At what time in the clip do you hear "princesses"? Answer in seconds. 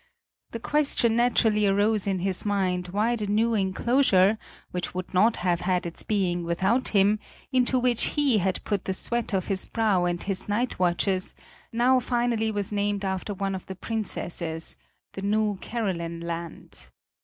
13.75-14.75